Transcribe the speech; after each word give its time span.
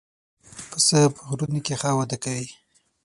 پسه 0.69 0.99
په 1.15 1.21
غرونو 1.27 1.59
کې 1.65 1.73
ښه 1.79 1.89
وده 1.97 2.17
کوي. 2.23 2.49